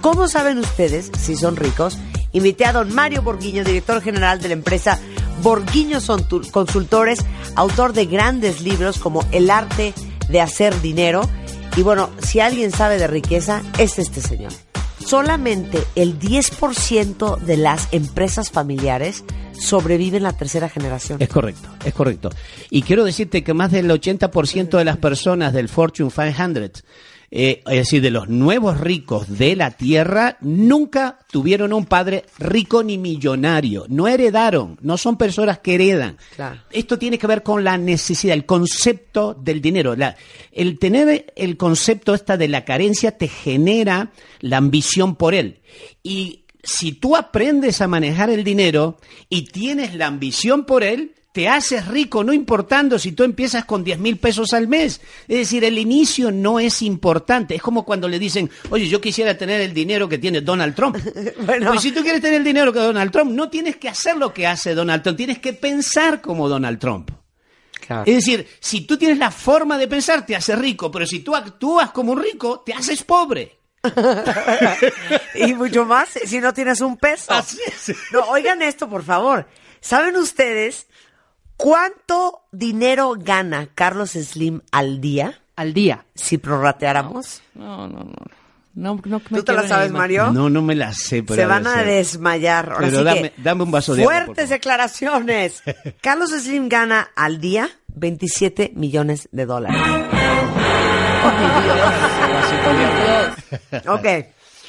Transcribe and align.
cómo 0.00 0.28
saben 0.28 0.58
ustedes 0.58 1.10
si 1.18 1.36
son 1.36 1.56
ricos, 1.56 1.98
invité 2.32 2.64
a 2.66 2.72
don 2.72 2.94
Mario 2.94 3.22
Borguiño, 3.22 3.64
director 3.64 4.00
general 4.02 4.40
de 4.40 4.48
la 4.48 4.54
empresa 4.54 4.98
Borguiño 5.42 6.00
Sontu- 6.00 6.50
Consultores, 6.50 7.20
autor 7.56 7.92
de 7.92 8.06
grandes 8.06 8.60
libros 8.60 8.98
como 8.98 9.24
El 9.32 9.50
arte 9.50 9.94
de 10.28 10.40
hacer 10.40 10.80
dinero. 10.82 11.22
Y 11.76 11.82
bueno, 11.82 12.10
si 12.22 12.40
alguien 12.40 12.70
sabe 12.72 12.98
de 12.98 13.06
riqueza, 13.06 13.62
es 13.78 13.98
este 13.98 14.20
señor. 14.20 14.52
Solamente 15.04 15.82
el 15.94 16.18
10% 16.18 17.38
de 17.38 17.56
las 17.56 17.88
empresas 17.92 18.50
familiares 18.50 19.24
sobreviven 19.58 20.22
la 20.22 20.32
tercera 20.34 20.68
generación. 20.68 21.20
Es 21.22 21.28
correcto, 21.28 21.68
es 21.84 21.94
correcto. 21.94 22.30
Y 22.70 22.82
quiero 22.82 23.04
decirte 23.04 23.42
que 23.42 23.54
más 23.54 23.70
del 23.72 23.90
80% 23.90 24.76
de 24.78 24.84
las 24.84 24.98
personas 24.98 25.52
del 25.52 25.68
Fortune 25.68 26.10
500, 26.10 26.84
eh, 27.30 27.62
es 27.66 27.76
decir, 27.78 28.02
de 28.02 28.10
los 28.10 28.28
nuevos 28.28 28.80
ricos 28.80 29.38
de 29.38 29.54
la 29.56 29.70
Tierra, 29.70 30.36
nunca 30.40 31.18
tuvieron 31.30 31.72
un 31.72 31.86
padre 31.86 32.24
rico 32.38 32.82
ni 32.82 32.98
millonario. 32.98 33.86
No 33.88 34.08
heredaron, 34.08 34.76
no 34.82 34.98
son 34.98 35.16
personas 35.16 35.60
que 35.60 35.74
heredan. 35.76 36.16
Claro. 36.34 36.60
Esto 36.72 36.98
tiene 36.98 37.18
que 37.18 37.26
ver 37.28 37.42
con 37.44 37.62
la 37.62 37.78
necesidad, 37.78 38.34
el 38.34 38.46
concepto 38.46 39.34
del 39.34 39.60
dinero. 39.60 39.94
La- 39.94 40.16
el 40.52 40.78
tener 40.78 41.32
el 41.36 41.56
concepto 41.56 42.14
esta 42.14 42.36
de 42.36 42.48
la 42.48 42.64
carencia 42.64 43.16
te 43.16 43.28
genera 43.28 44.10
la 44.40 44.56
ambición 44.56 45.14
por 45.14 45.34
él. 45.34 45.60
Y 46.02 46.44
si 46.62 46.92
tú 46.92 47.16
aprendes 47.16 47.80
a 47.80 47.86
manejar 47.88 48.28
el 48.30 48.44
dinero 48.44 48.98
y 49.28 49.44
tienes 49.44 49.94
la 49.94 50.08
ambición 50.08 50.64
por 50.66 50.82
él, 50.82 51.14
te 51.32 51.48
haces 51.48 51.86
rico, 51.86 52.24
no 52.24 52.32
importando 52.32 52.98
si 52.98 53.12
tú 53.12 53.22
empiezas 53.22 53.64
con 53.64 53.84
10 53.84 53.98
mil 54.00 54.18
pesos 54.18 54.52
al 54.52 54.66
mes. 54.66 55.00
Es 55.28 55.38
decir, 55.38 55.64
el 55.64 55.78
inicio 55.78 56.32
no 56.32 56.58
es 56.58 56.82
importante. 56.82 57.54
Es 57.54 57.62
como 57.62 57.84
cuando 57.84 58.08
le 58.08 58.18
dicen, 58.18 58.50
oye, 58.70 58.88
yo 58.88 59.00
quisiera 59.00 59.38
tener 59.38 59.60
el 59.60 59.72
dinero 59.72 60.08
que 60.08 60.18
tiene 60.18 60.40
Donald 60.40 60.74
Trump. 60.74 60.96
Bueno. 61.40 61.70
Pues 61.70 61.82
si 61.82 61.92
tú 61.92 62.02
quieres 62.02 62.20
tener 62.20 62.38
el 62.38 62.44
dinero 62.44 62.72
que 62.72 62.78
Donald 62.78 63.10
Trump, 63.10 63.32
no 63.32 63.48
tienes 63.48 63.76
que 63.76 63.88
hacer 63.88 64.16
lo 64.16 64.32
que 64.32 64.46
hace 64.46 64.74
Donald 64.74 65.02
Trump, 65.02 65.16
tienes 65.16 65.38
que 65.38 65.52
pensar 65.52 66.20
como 66.20 66.48
Donald 66.48 66.78
Trump. 66.78 67.10
Es 68.06 68.14
decir, 68.14 68.46
si 68.60 68.82
tú 68.82 68.96
tienes 68.96 69.18
la 69.18 69.30
forma 69.30 69.76
de 69.76 69.88
pensar, 69.88 70.24
te 70.24 70.36
haces 70.36 70.58
rico, 70.58 70.90
pero 70.90 71.06
si 71.06 71.20
tú 71.20 71.34
actúas 71.34 71.90
como 71.90 72.12
un 72.12 72.22
rico, 72.22 72.60
te 72.64 72.72
haces 72.72 73.02
pobre. 73.02 73.58
y 75.34 75.54
mucho 75.54 75.84
más 75.84 76.10
si 76.24 76.40
no 76.40 76.52
tienes 76.52 76.80
un 76.80 76.96
peso. 76.96 77.32
Así 77.32 77.58
es. 77.66 77.96
No, 78.12 78.20
oigan 78.28 78.62
esto, 78.62 78.88
por 78.88 79.02
favor. 79.02 79.46
¿Saben 79.80 80.16
ustedes 80.16 80.86
cuánto 81.62 82.40
dinero 82.52 83.14
gana 83.18 83.68
Carlos 83.74 84.10
Slim 84.12 84.60
al 84.72 85.00
día 85.00 85.40
Al 85.56 85.74
día. 85.74 86.06
si 86.14 86.38
prorrateáramos? 86.38 87.42
No, 87.54 87.86
no, 87.86 87.98
no. 88.00 88.14
No, 88.72 88.94
no, 88.94 89.00
no 89.04 89.20
me 89.30 89.38
¿Tú 89.38 89.44
te 89.44 89.52
la 89.52 89.66
sabes, 89.68 89.90
Mario? 89.90 90.30
No, 90.32 90.48
no 90.48 90.62
me 90.62 90.74
la 90.76 90.94
sé, 90.94 91.22
pero 91.24 91.34
Se 91.34 91.44
van 91.44 91.66
a 91.66 91.82
desmayar. 91.82 92.70
Ahora 92.70 92.86
Pero 92.86 92.98
sí 93.00 93.04
dame- 93.04 93.32
que, 93.32 93.42
dame 93.42 93.62
un 93.64 93.70
vaso 93.72 93.94
de 93.94 94.04
Fuertes 94.04 94.48
declaraciones. 94.48 95.62
Carlos 96.00 96.30
Slim 96.30 96.68
gana 96.68 97.10
al 97.16 97.40
día 97.40 97.68
27 97.88 98.72
millones 98.76 99.28
de 99.32 99.44
dólares. 99.44 99.76
Ok. 103.88 104.06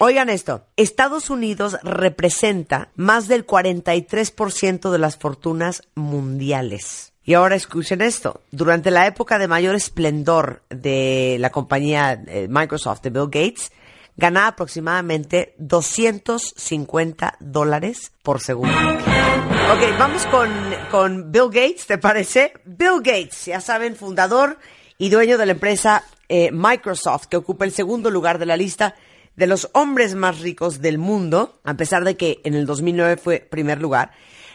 Oigan 0.04 0.30
esto. 0.30 0.66
Estados 0.78 1.30
Unidos 1.30 1.78
representa 1.84 2.90
más 2.96 3.28
del 3.28 3.46
43% 3.46 4.90
de 4.90 4.98
las 4.98 5.16
fortunas 5.16 5.84
mundiales. 5.94 7.14
Y 7.24 7.36
ahora 7.36 7.56
escuchen 7.56 8.02
esto. 8.02 8.42
Durante 8.50 8.90
la 8.90 9.06
época 9.06 9.38
de 9.38 9.48
mayor 9.48 9.76
esplendor 9.76 10.64
de 10.70 11.38
la 11.40 11.52
compañía 11.52 12.14
eh, 12.14 12.48
Microsoft 12.50 13.04
de 13.04 13.12
Bill 13.12 13.26
Gates, 13.26 13.72
ganaba 14.18 14.48
aproximadamente 14.48 15.54
250 15.60 17.36
dólares 17.40 18.12
por 18.24 18.42
segundo. 18.42 18.74
Ok, 18.74 20.00
vamos 20.00 20.26
con, 20.26 20.50
con 20.90 21.32
Bill 21.32 21.50
Gates, 21.52 21.86
¿te 21.86 22.00
parece? 22.00 22.54
Bill 22.66 23.04
Gates, 23.04 23.46
ya 23.46 23.62
saben, 23.62 23.96
fundador 23.96 24.58
y 24.98 25.10
dueño 25.10 25.38
de 25.38 25.46
la 25.46 25.52
empresa 25.52 26.04
eh, 26.28 26.50
Microsoft, 26.52 27.28
que 27.28 27.38
ocupa 27.38 27.66
el 27.66 27.72
segundo 27.72 28.10
lugar 28.10 28.40
de 28.40 28.48
la 28.48 28.58
lista 28.58 28.96
de 29.41 29.47
los 29.47 29.72
hombres 29.74 30.13
más 30.13 30.40
ricos 30.41 30.81
del 30.81 31.00
mundo, 31.00 31.59
a 31.63 31.74
pesar 31.74 32.03
de 32.03 32.16
que 32.16 32.41
en 32.44 32.53
el 32.53 32.68
2009 32.68 33.18
fue 33.18 33.40
primer 33.40 33.81
lugar. 33.81 34.12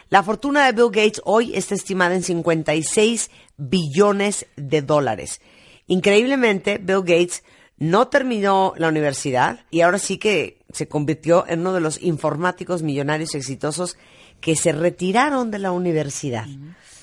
La 0.07 0.23
fortuna 0.23 0.65
de 0.65 0.71
Bill 0.71 0.91
Gates 0.93 1.21
hoy 1.25 1.53
está 1.55 1.75
estimada 1.75 2.15
en 2.15 2.23
56 2.23 3.29
billones 3.57 4.45
de 4.55 4.81
dólares. 4.81 5.41
Increíblemente, 5.87 6.77
Bill 6.77 7.01
Gates 7.01 7.43
no 7.77 8.07
terminó 8.07 8.75
la 8.77 8.87
universidad 8.87 9.59
y 9.71 9.81
ahora 9.81 9.99
sí 9.99 10.19
que 10.19 10.61
se 10.71 10.87
convirtió 10.87 11.45
en 11.49 11.59
uno 11.59 11.73
de 11.73 11.81
los 11.81 12.01
informáticos 12.01 12.81
millonarios 12.81 13.35
exitosos 13.35 13.97
que 14.39 14.55
se 14.55 14.71
retiraron 14.71 15.51
de 15.51 15.59
la 15.59 15.73
universidad. 15.73 16.45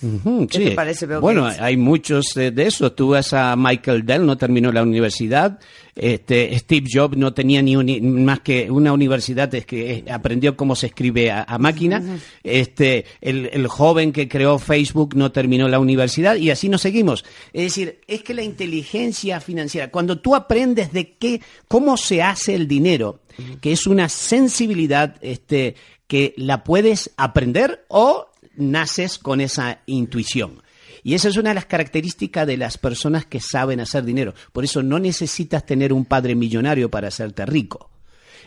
Ujú, 0.05 0.47
¿Qué 0.49 0.59
sí. 0.59 0.65
te 0.67 0.71
parece, 0.73 1.07
Bill 1.07 1.19
Bueno, 1.19 1.45
Gates? 1.45 1.61
hay 1.61 1.77
muchos 1.77 2.27
de, 2.35 2.51
de 2.51 2.67
eso. 2.67 2.93
Tú 2.93 3.09
vas 3.09 3.33
a 3.33 3.57
Michael 3.57 4.05
Dell, 4.05 4.27
no 4.27 4.37
terminó 4.37 4.71
la 4.71 4.83
universidad. 4.83 5.59
Este, 5.97 6.59
Steve 6.59 6.89
Jobs 6.93 7.17
no 7.17 7.33
tenía 7.33 7.63
ni 7.63 7.77
uni- 7.77 8.01
más 8.01 8.41
que 8.41 8.69
una 8.71 8.93
universidad, 8.93 9.55
es 9.55 9.65
que 9.65 9.93
eh, 9.93 10.05
aprendió 10.11 10.57
cómo 10.57 10.75
se 10.75 10.87
escribe 10.89 11.31
a, 11.31 11.45
a 11.45 11.57
máquina. 11.59 12.03
Este, 12.43 13.05
el, 13.21 13.49
el 13.53 13.69
joven 13.69 14.13
que 14.13 14.29
creó 14.29 14.59
Facebook 14.59 15.15
no 15.17 15.31
terminó 15.33 15.69
la 15.69 15.79
universidad 15.79 16.35
y 16.37 16.51
así 16.51 16.69
nos 16.69 16.83
seguimos. 16.83 17.25
Es 17.53 17.63
decir, 17.63 18.01
es 18.09 18.23
que 18.25 18.35
la 18.35 18.43
inteligencia 18.43 19.41
financiera, 19.41 19.91
cuando 19.91 20.19
tú 20.19 20.35
aprendes 20.35 20.93
de 20.93 21.13
qué, 21.13 21.41
cómo 21.69 21.97
se 21.97 22.23
hace 22.23 22.55
el 22.57 22.67
dinero, 22.67 23.21
que 23.61 23.73
es 23.73 23.87
una 23.87 24.09
sensibilidad, 24.09 25.17
este, 25.21 25.77
que 26.07 26.35
la 26.37 26.65
puedes 26.65 27.13
aprender 27.17 27.85
o 27.89 28.27
naces 28.57 29.19
con 29.19 29.41
esa 29.41 29.81
intuición. 29.87 30.63
Y 31.03 31.15
esa 31.15 31.29
es 31.29 31.37
una 31.37 31.51
de 31.51 31.57
las 31.57 31.67
características 31.67 32.47
de 32.47 32.57
las 32.57 32.79
personas 32.79 33.27
que 33.27 33.41
saben 33.41 33.81
hacer 33.81 34.05
dinero. 34.05 34.35
Por 34.53 34.65
eso 34.65 34.83
no 34.83 34.99
necesitas 34.99 35.67
tener 35.67 35.93
un 35.93 36.07
padre 36.07 36.35
millonario 36.35 36.91
para 36.91 37.09
hacerte 37.09 37.45
rico. 37.45 37.91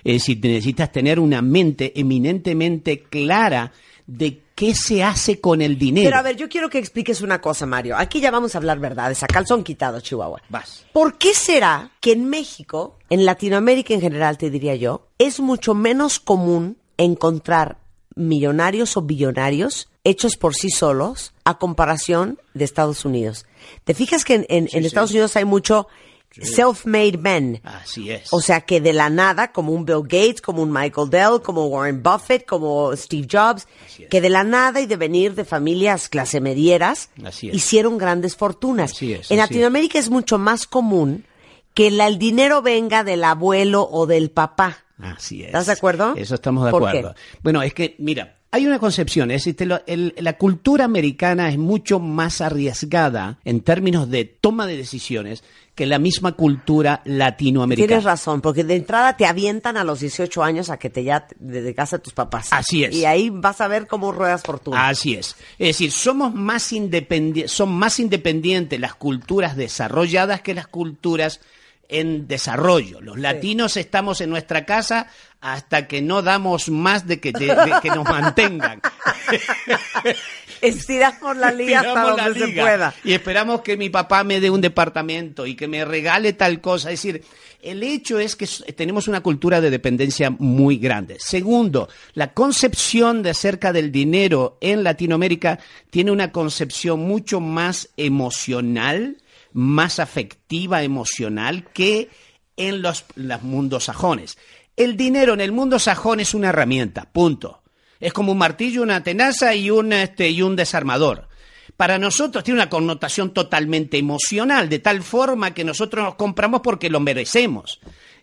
Es 0.03 0.21
decir, 0.21 0.39
necesitas 0.41 0.91
tener 0.91 1.19
una 1.19 1.41
mente 1.41 1.99
eminentemente 1.99 3.03
clara 3.03 3.71
de 4.07 4.41
qué 4.55 4.73
se 4.73 5.03
hace 5.03 5.39
con 5.39 5.61
el 5.61 5.77
dinero. 5.77 6.07
Pero 6.07 6.17
a 6.17 6.23
ver, 6.23 6.35
yo 6.35 6.49
quiero 6.49 6.69
que 6.69 6.79
expliques 6.79 7.21
una 7.21 7.39
cosa, 7.41 7.65
Mario. 7.65 7.95
Aquí 7.95 8.19
ya 8.19 8.31
vamos 8.31 8.55
a 8.55 8.57
hablar 8.57 8.79
verdades, 8.79 9.21
a 9.21 9.27
calzón 9.27 9.63
quitado, 9.63 9.99
Chihuahua. 9.99 10.41
Vas. 10.49 10.85
¿Por 10.93 11.17
qué 11.17 11.33
será 11.33 11.91
que 11.99 12.13
en 12.13 12.29
México, 12.29 12.97
en 13.09 13.25
Latinoamérica 13.25 13.93
en 13.93 14.01
general, 14.01 14.37
te 14.37 14.49
diría 14.49 14.75
yo, 14.75 15.09
es 15.19 15.39
mucho 15.39 15.75
menos 15.75 16.19
común 16.19 16.77
encontrar 16.97 17.77
millonarios 18.17 18.97
o 18.97 19.01
billonarios 19.01 19.89
hechos 20.03 20.35
por 20.37 20.55
sí 20.55 20.69
solos 20.69 21.33
a 21.45 21.57
comparación 21.57 22.39
de 22.53 22.65
Estados 22.65 23.05
Unidos? 23.05 23.45
¿Te 23.83 23.93
fijas 23.93 24.25
que 24.25 24.35
en, 24.35 24.45
en- 24.49 24.67
en 24.71 24.85
Estados 24.85 25.11
Unidos 25.11 25.35
hay 25.35 25.45
mucho 25.45 25.87
self-made 26.31 27.17
men? 27.17 27.61
Así 27.63 28.11
es. 28.11 28.31
O 28.31 28.41
sea, 28.41 28.61
que 28.61 28.79
de 28.81 28.93
la 28.93 29.09
nada, 29.09 29.51
como 29.51 29.71
un 29.71 29.85
Bill 29.85 30.01
Gates, 30.03 30.41
como 30.41 30.61
un 30.61 30.71
Michael 30.71 31.09
Dell, 31.09 31.41
como 31.43 31.65
Warren 31.67 32.03
Buffett, 32.03 32.45
como 32.45 32.95
Steve 32.95 33.27
Jobs, 33.31 33.67
que 34.09 34.21
de 34.21 34.29
la 34.29 34.43
nada 34.43 34.79
y 34.81 34.85
de 34.85 34.95
venir 34.97 35.35
de 35.35 35.45
familias 35.45 36.09
clase 36.09 36.39
medieras, 36.41 37.09
es. 37.49 37.55
hicieron 37.55 37.97
grandes 37.97 38.35
fortunas. 38.35 38.91
Así 38.91 39.13
es, 39.13 39.31
en 39.31 39.39
así 39.39 39.53
Latinoamérica 39.53 39.99
es. 39.99 40.09
mucho 40.09 40.37
más 40.37 40.67
común 40.67 41.25
que 41.73 41.91
la- 41.91 42.07
el 42.07 42.17
dinero 42.17 42.61
venga 42.61 43.03
del 43.03 43.23
abuelo 43.23 43.87
o 43.91 44.05
del 44.05 44.29
papá. 44.31 44.83
Así 44.99 45.41
es. 45.41 45.47
¿Estás 45.47 45.67
de 45.67 45.73
acuerdo? 45.73 46.13
Eso 46.15 46.35
estamos 46.35 46.65
de 46.65 46.71
¿Por 46.71 46.87
acuerdo. 46.87 47.13
qué? 47.13 47.39
Bueno, 47.43 47.61
es 47.61 47.73
que, 47.73 47.95
mira, 47.99 48.35
hay 48.51 48.65
una 48.65 48.79
concepción, 48.79 49.29
es 49.31 49.43
decir, 49.45 49.67
lo- 49.67 49.81
el- 49.87 50.13
la 50.17 50.37
cultura 50.37 50.85
americana 50.85 51.49
es 51.49 51.57
mucho 51.57 51.99
más 51.99 52.41
arriesgada 52.41 53.39
en 53.45 53.61
términos 53.61 54.09
de 54.09 54.25
toma 54.25 54.65
de 54.65 54.77
decisiones 54.77 55.43
que 55.75 55.85
la 55.85 55.99
misma 55.99 56.31
cultura 56.31 57.01
latinoamericana. 57.05 57.87
Tienes 57.87 58.03
razón, 58.03 58.41
porque 58.41 58.63
de 58.63 58.75
entrada 58.75 59.15
te 59.15 59.27
avientan 59.27 59.77
a 59.77 59.83
los 59.83 59.99
18 59.99 60.41
años 60.43 60.71
a 60.71 60.77
que 60.79 60.89
te 60.89 61.03
ya 61.03 61.27
de 61.37 61.75
casa 61.75 61.97
a 61.97 61.99
tus 61.99 62.13
papás. 62.13 62.47
Así 62.51 62.83
es. 62.83 62.95
Y 62.95 63.05
ahí 63.05 63.29
vas 63.29 63.61
a 63.61 63.67
ver 63.67 63.85
cómo 63.85 64.11
ruedas 64.11 64.41
fortuna. 64.41 64.87
Así 64.87 65.13
es. 65.13 65.35
Es 65.59 65.67
decir, 65.67 65.91
somos 65.91 66.33
más 66.33 66.71
independi- 66.73 67.47
son 67.47 67.69
más 67.73 67.99
independientes 67.99 68.79
las 68.79 68.95
culturas 68.95 69.55
desarrolladas 69.55 70.41
que 70.41 70.55
las 70.55 70.67
culturas 70.67 71.41
en 71.89 72.27
desarrollo. 72.27 72.99
Los 73.01 73.17
latinos 73.19 73.77
estamos 73.77 74.21
en 74.21 74.29
nuestra 74.29 74.65
casa 74.65 75.07
hasta 75.39 75.87
que 75.87 76.01
no 76.01 76.21
damos 76.21 76.69
más 76.69 77.07
de 77.07 77.19
que, 77.19 77.31
de- 77.31 77.47
de 77.47 77.73
que 77.81 77.89
nos 77.89 78.03
mantengan. 78.03 78.81
Estiramos 80.61 81.37
la 81.37 81.51
liga 81.51 81.79
hasta 81.79 81.89
Estiramos 81.91 82.17
donde 82.23 82.39
se 82.39 82.47
pueda. 82.61 82.93
Y 83.03 83.13
esperamos 83.13 83.61
que 83.61 83.77
mi 83.77 83.89
papá 83.89 84.23
me 84.23 84.39
dé 84.39 84.49
un 84.49 84.61
departamento 84.61 85.45
y 85.45 85.55
que 85.55 85.67
me 85.67 85.85
regale 85.85 86.33
tal 86.33 86.59
cosa. 86.61 86.91
Es 86.91 87.01
decir, 87.03 87.23
el 87.61 87.83
hecho 87.83 88.17
es 88.19 88.35
que 88.35 88.47
tenemos 88.73 89.07
una 89.07 89.21
cultura 89.21 89.61
de 89.61 89.69
dependencia 89.69 90.31
muy 90.31 90.77
grande. 90.77 91.17
Segundo, 91.19 91.89
la 92.13 92.33
concepción 92.33 93.21
de 93.21 93.29
acerca 93.31 93.71
del 93.71 93.91
dinero 93.91 94.57
en 94.61 94.83
Latinoamérica 94.83 95.59
tiene 95.91 96.09
una 96.11 96.31
concepción 96.31 97.01
mucho 97.01 97.39
más 97.39 97.89
emocional, 97.95 99.17
más 99.53 99.99
afectiva, 99.99 100.83
emocional, 100.83 101.69
que 101.73 102.09
en 102.57 102.81
los, 102.81 103.05
los 103.15 103.43
mundos 103.43 103.85
sajones. 103.85 104.37
El 104.75 104.97
dinero 104.97 105.33
en 105.33 105.41
el 105.41 105.51
mundo 105.51 105.79
sajón 105.79 106.19
es 106.19 106.33
una 106.33 106.49
herramienta, 106.49 107.09
punto. 107.11 107.63
Es 107.99 108.13
como 108.13 108.33
un 108.33 108.37
martillo, 108.37 108.83
una 108.83 109.03
tenaza 109.03 109.55
y 109.55 109.71
un, 109.71 109.93
este, 109.93 110.29
y 110.29 110.41
un 110.41 110.55
desarmador. 110.55 111.27
Para 111.75 111.99
nosotros 111.99 112.43
tiene 112.43 112.59
una 112.59 112.69
connotación 112.69 113.33
totalmente 113.33 113.97
emocional, 113.97 114.69
de 114.69 114.79
tal 114.79 115.03
forma 115.03 115.53
que 115.53 115.63
nosotros 115.63 116.03
nos 116.03 116.15
compramos 116.15 116.61
porque 116.61 116.89
lo 116.89 116.99
merecemos. 116.99 117.79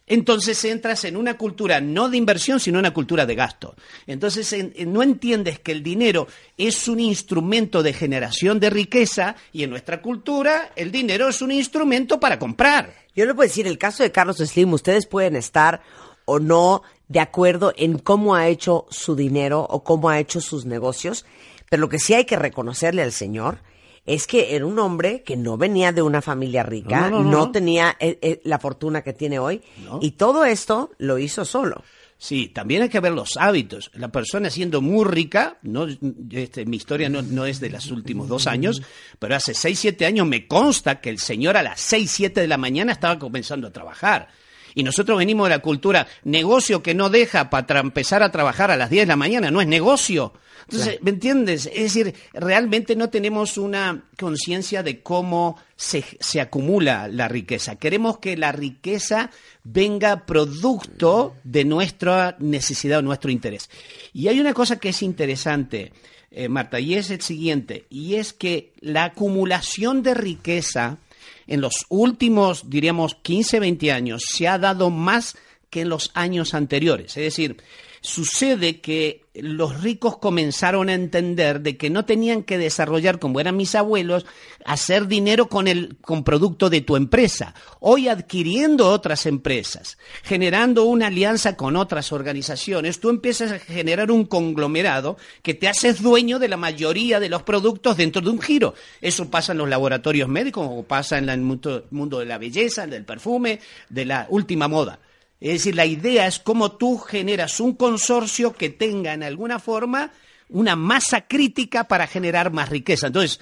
Entonces 0.06 0.62
entras 0.66 1.04
en 1.04 1.16
una 1.16 1.38
cultura 1.38 1.80
no 1.80 2.10
de 2.10 2.18
inversión, 2.18 2.60
sino 2.60 2.78
una 2.78 2.92
cultura 2.92 3.24
de 3.24 3.34
gasto. 3.34 3.74
Entonces 4.06 4.52
en- 4.52 4.74
no 4.92 5.02
entiendes 5.02 5.58
que 5.60 5.72
el 5.72 5.82
dinero 5.82 6.26
es 6.58 6.88
un 6.88 7.00
instrumento 7.00 7.82
de 7.82 7.94
generación 7.94 8.60
de 8.60 8.68
riqueza 8.70 9.36
y 9.52 9.62
en 9.62 9.70
nuestra 9.70 10.02
cultura 10.02 10.72
el 10.76 10.92
dinero 10.92 11.28
es 11.28 11.40
un 11.40 11.52
instrumento 11.52 12.20
para 12.20 12.38
comprar. 12.38 12.94
Yo 13.16 13.24
le 13.24 13.34
puedo 13.34 13.48
decir, 13.48 13.66
el 13.66 13.78
caso 13.78 14.02
de 14.02 14.12
Carlos 14.12 14.36
Slim, 14.38 14.72
ustedes 14.74 15.06
pueden 15.06 15.36
estar 15.36 15.80
o 16.26 16.38
no 16.38 16.82
de 17.08 17.20
acuerdo 17.20 17.72
en 17.76 17.98
cómo 17.98 18.34
ha 18.34 18.48
hecho 18.48 18.86
su 18.90 19.14
dinero 19.16 19.60
o 19.68 19.84
cómo 19.84 20.10
ha 20.10 20.18
hecho 20.20 20.40
sus 20.40 20.64
negocios, 20.66 21.24
pero 21.70 21.80
lo 21.82 21.88
que 21.88 21.98
sí 21.98 22.12
hay 22.14 22.24
que 22.26 22.36
reconocerle 22.36 23.02
al 23.02 23.12
señor 23.12 23.58
es 24.06 24.26
que 24.26 24.54
era 24.54 24.66
un 24.66 24.78
hombre 24.78 25.22
que 25.22 25.36
no 25.36 25.56
venía 25.56 25.92
de 25.92 26.02
una 26.02 26.20
familia 26.20 26.62
rica, 26.62 27.08
No, 27.08 27.10
no, 27.10 27.24
no, 27.24 27.30
no, 27.30 27.38
no. 27.46 27.50
tenía 27.52 27.96
eh, 28.00 28.18
eh, 28.20 28.40
la 28.44 28.58
fortuna 28.58 29.02
que 29.02 29.12
tiene 29.12 29.38
hoy 29.38 29.62
y 30.00 30.12
todo 30.12 30.44
esto 30.44 30.90
lo 30.98 31.18
hizo 31.18 31.44
solo. 31.44 31.82
Sí, 32.16 32.48
también 32.48 32.80
hay 32.80 32.88
que 32.88 33.00
ver 33.00 33.12
los 33.12 33.36
hábitos. 33.36 33.90
La 33.94 34.08
persona 34.08 34.48
siendo 34.48 34.80
muy 34.80 35.04
rica, 35.04 35.58
no, 35.62 35.86
este, 36.30 36.64
mi 36.64 36.76
historia 36.76 37.08
no, 37.08 37.20
no 37.22 37.44
es 37.44 37.60
de 37.60 37.68
los 37.70 37.90
últimos 37.90 38.28
dos 38.28 38.46
años, 38.46 38.80
pero 39.18 39.34
hace 39.36 39.52
seis, 39.52 39.78
siete 39.80 40.06
años 40.06 40.26
me 40.26 40.46
consta 40.46 41.00
que 41.00 41.10
el 41.10 41.18
señor 41.18 41.56
a 41.56 41.62
las 41.62 41.80
seis, 41.80 42.10
siete 42.10 42.40
de 42.40 42.48
la 42.48 42.56
mañana 42.56 42.92
estaba 42.92 43.18
comenzando 43.18 43.66
a 43.68 43.72
trabajar. 43.72 44.28
Y 44.74 44.82
nosotros 44.82 45.18
venimos 45.18 45.48
de 45.48 45.54
la 45.54 45.62
cultura, 45.62 46.06
negocio 46.24 46.82
que 46.82 46.94
no 46.94 47.10
deja 47.10 47.50
para 47.50 47.80
empezar 47.80 48.22
a 48.22 48.32
trabajar 48.32 48.70
a 48.70 48.76
las 48.76 48.90
10 48.90 49.02
de 49.02 49.06
la 49.06 49.16
mañana, 49.16 49.50
no 49.50 49.60
es 49.60 49.66
negocio. 49.66 50.32
Entonces, 50.68 50.98
¿me 51.02 51.10
entiendes? 51.10 51.66
Es 51.66 51.94
decir, 51.94 52.14
realmente 52.32 52.96
no 52.96 53.10
tenemos 53.10 53.58
una 53.58 54.04
conciencia 54.18 54.82
de 54.82 55.02
cómo 55.02 55.58
se, 55.76 56.04
se 56.20 56.40
acumula 56.40 57.06
la 57.08 57.28
riqueza. 57.28 57.76
Queremos 57.76 58.18
que 58.18 58.36
la 58.36 58.50
riqueza 58.50 59.30
venga 59.62 60.24
producto 60.24 61.36
de 61.44 61.64
nuestra 61.64 62.36
necesidad 62.38 63.00
o 63.00 63.02
nuestro 63.02 63.30
interés. 63.30 63.68
Y 64.14 64.28
hay 64.28 64.40
una 64.40 64.54
cosa 64.54 64.78
que 64.78 64.88
es 64.90 65.02
interesante, 65.02 65.92
eh, 66.30 66.48
Marta, 66.48 66.80
y 66.80 66.94
es 66.94 67.10
el 67.10 67.20
siguiente, 67.20 67.84
y 67.90 68.14
es 68.14 68.32
que 68.32 68.72
la 68.80 69.04
acumulación 69.04 70.02
de 70.02 70.14
riqueza 70.14 70.98
en 71.46 71.60
los 71.60 71.86
últimos, 71.88 72.70
diríamos, 72.70 73.16
15, 73.22 73.60
20 73.60 73.92
años 73.92 74.22
se 74.26 74.48
ha 74.48 74.58
dado 74.58 74.90
más 74.90 75.36
que 75.70 75.82
en 75.82 75.88
los 75.88 76.10
años 76.14 76.54
anteriores. 76.54 77.16
Es 77.16 77.24
decir, 77.24 77.56
sucede 78.04 78.82
que 78.82 79.24
los 79.32 79.80
ricos 79.80 80.18
comenzaron 80.18 80.90
a 80.90 80.94
entender 80.94 81.62
de 81.62 81.78
que 81.78 81.88
no 81.88 82.04
tenían 82.04 82.42
que 82.42 82.58
desarrollar, 82.58 83.18
como 83.18 83.40
eran 83.40 83.56
mis 83.56 83.74
abuelos, 83.74 84.26
hacer 84.66 85.08
dinero 85.08 85.48
con 85.48 85.66
el 85.68 85.96
con 86.02 86.22
producto 86.22 86.68
de 86.68 86.82
tu 86.82 86.96
empresa. 86.96 87.54
Hoy 87.80 88.08
adquiriendo 88.08 88.90
otras 88.90 89.24
empresas, 89.24 89.96
generando 90.22 90.84
una 90.84 91.06
alianza 91.06 91.56
con 91.56 91.76
otras 91.76 92.12
organizaciones, 92.12 93.00
tú 93.00 93.08
empiezas 93.08 93.52
a 93.52 93.58
generar 93.58 94.10
un 94.10 94.26
conglomerado 94.26 95.16
que 95.42 95.54
te 95.54 95.66
haces 95.66 96.02
dueño 96.02 96.38
de 96.38 96.48
la 96.48 96.58
mayoría 96.58 97.20
de 97.20 97.30
los 97.30 97.42
productos 97.42 97.96
dentro 97.96 98.20
de 98.20 98.28
un 98.28 98.40
giro. 98.40 98.74
Eso 99.00 99.30
pasa 99.30 99.52
en 99.52 99.58
los 99.58 99.68
laboratorios 99.68 100.28
médicos 100.28 100.68
o 100.70 100.82
pasa 100.82 101.16
en 101.16 101.30
el 101.30 101.40
mundo, 101.40 102.18
de 102.18 102.26
la 102.26 102.36
belleza, 102.36 102.86
del 102.86 103.06
perfume, 103.06 103.60
de 103.88 104.04
la 104.04 104.26
última 104.28 104.68
moda. 104.68 105.00
Es 105.44 105.52
decir, 105.52 105.74
la 105.74 105.84
idea 105.84 106.26
es 106.26 106.38
cómo 106.38 106.72
tú 106.72 106.96
generas 106.96 107.60
un 107.60 107.74
consorcio 107.74 108.54
que 108.54 108.70
tenga 108.70 109.12
en 109.12 109.22
alguna 109.22 109.58
forma 109.58 110.10
una 110.48 110.74
masa 110.74 111.26
crítica 111.26 111.84
para 111.84 112.06
generar 112.06 112.50
más 112.50 112.70
riqueza. 112.70 113.08
Entonces, 113.08 113.40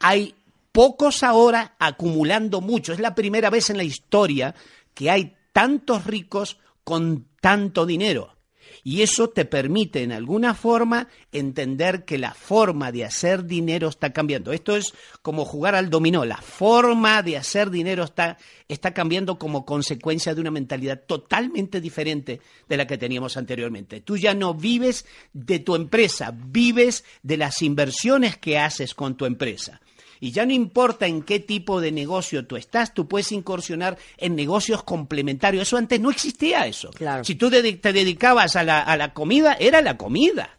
hay 0.00 0.34
pocos 0.72 1.22
ahora 1.22 1.76
acumulando 1.78 2.60
mucho. 2.60 2.92
Es 2.92 2.98
la 2.98 3.14
primera 3.14 3.50
vez 3.50 3.70
en 3.70 3.76
la 3.76 3.84
historia 3.84 4.52
que 4.94 5.12
hay 5.12 5.36
tantos 5.52 6.06
ricos 6.06 6.58
con 6.82 7.28
tanto 7.40 7.86
dinero. 7.86 8.33
Y 8.82 9.02
eso 9.02 9.30
te 9.30 9.44
permite, 9.44 10.02
en 10.02 10.12
alguna 10.12 10.54
forma, 10.54 11.08
entender 11.32 12.04
que 12.04 12.18
la 12.18 12.34
forma 12.34 12.92
de 12.92 13.04
hacer 13.04 13.44
dinero 13.44 13.88
está 13.88 14.12
cambiando. 14.12 14.52
Esto 14.52 14.76
es 14.76 14.92
como 15.22 15.44
jugar 15.44 15.74
al 15.74 15.90
dominó. 15.90 16.24
La 16.24 16.36
forma 16.36 17.22
de 17.22 17.36
hacer 17.36 17.70
dinero 17.70 18.04
está, 18.04 18.38
está 18.68 18.92
cambiando 18.92 19.38
como 19.38 19.64
consecuencia 19.64 20.34
de 20.34 20.40
una 20.40 20.50
mentalidad 20.50 21.02
totalmente 21.06 21.80
diferente 21.80 22.40
de 22.68 22.76
la 22.76 22.86
que 22.86 22.98
teníamos 22.98 23.36
anteriormente. 23.36 24.00
Tú 24.00 24.16
ya 24.16 24.34
no 24.34 24.54
vives 24.54 25.06
de 25.32 25.58
tu 25.58 25.74
empresa, 25.74 26.34
vives 26.34 27.04
de 27.22 27.36
las 27.36 27.62
inversiones 27.62 28.36
que 28.36 28.58
haces 28.58 28.94
con 28.94 29.16
tu 29.16 29.26
empresa. 29.26 29.80
Y 30.24 30.32
ya 30.32 30.46
no 30.46 30.54
importa 30.54 31.06
en 31.06 31.22
qué 31.22 31.38
tipo 31.38 31.82
de 31.82 31.92
negocio 31.92 32.46
tú 32.46 32.56
estás, 32.56 32.94
tú 32.94 33.06
puedes 33.06 33.30
incursionar 33.30 33.98
en 34.16 34.34
negocios 34.34 34.82
complementarios. 34.82 35.64
Eso 35.68 35.76
antes 35.76 36.00
no 36.00 36.10
existía 36.10 36.66
eso. 36.66 36.88
Claro. 36.92 37.24
Si 37.24 37.34
tú 37.34 37.50
te 37.50 37.92
dedicabas 37.92 38.56
a 38.56 38.62
la, 38.64 38.80
a 38.80 38.96
la 38.96 39.12
comida, 39.12 39.52
era 39.60 39.82
la 39.82 39.98
comida. 39.98 40.58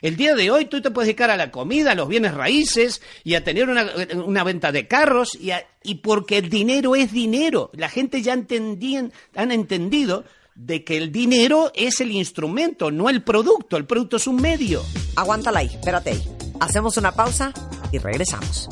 El 0.00 0.16
día 0.16 0.34
de 0.34 0.50
hoy 0.50 0.64
tú 0.64 0.80
te 0.80 0.90
puedes 0.90 1.08
dedicar 1.08 1.30
a 1.30 1.36
la 1.36 1.50
comida, 1.50 1.92
a 1.92 1.94
los 1.94 2.08
bienes 2.08 2.32
raíces 2.32 3.02
y 3.22 3.34
a 3.34 3.44
tener 3.44 3.68
una, 3.68 3.86
una 4.24 4.44
venta 4.44 4.72
de 4.72 4.88
carros 4.88 5.34
y, 5.38 5.50
a- 5.50 5.66
y 5.84 5.96
porque 5.96 6.38
el 6.38 6.48
dinero 6.48 6.96
es 6.96 7.12
dinero. 7.12 7.70
La 7.74 7.90
gente 7.90 8.22
ya 8.22 8.32
entendían, 8.32 9.12
han 9.36 9.52
entendido 9.52 10.24
de 10.54 10.84
que 10.84 10.96
el 10.96 11.12
dinero 11.12 11.70
es 11.74 12.00
el 12.00 12.12
instrumento, 12.12 12.90
no 12.90 13.10
el 13.10 13.22
producto. 13.22 13.76
El 13.76 13.84
producto 13.84 14.16
es 14.16 14.26
un 14.26 14.36
medio. 14.40 14.82
Aguántala 15.16 15.58
ahí, 15.60 15.66
espérate 15.66 16.10
ahí. 16.12 16.22
Hacemos 16.60 16.96
una 16.96 17.12
pausa 17.12 17.52
y 17.92 17.98
regresamos. 17.98 18.68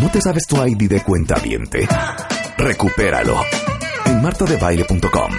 ¿No 0.00 0.10
te 0.10 0.20
sabes 0.20 0.46
tu 0.46 0.56
ID 0.56 0.88
de 0.88 1.02
cuenta 1.02 1.36
viente? 1.36 1.86
Recupéralo 2.56 3.40
en 4.06 4.22
martadebaile.com 4.22 5.32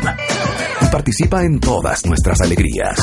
y 0.81 0.85
participa 0.85 1.43
en 1.43 1.59
todas 1.59 2.05
nuestras 2.05 2.41
alegrías. 2.41 2.99